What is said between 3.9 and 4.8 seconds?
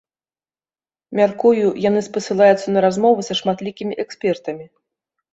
экспертамі.